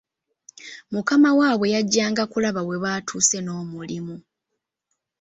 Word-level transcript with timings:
Mukama 0.91 1.29
waabwe 1.39 1.67
yajjanga 1.75 2.23
kulaba 2.31 2.61
webatuuse 2.69 3.37
n'omulimu. 3.41 4.15